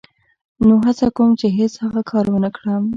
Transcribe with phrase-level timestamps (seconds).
[0.67, 2.83] نو هڅه کوم چې هېڅ هغه کار و نه کړم.